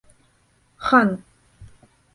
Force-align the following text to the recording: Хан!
Хан! 0.85 1.13